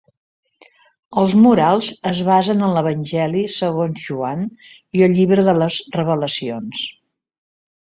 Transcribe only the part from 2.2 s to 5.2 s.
basen en l'Evangeli segons Joan i el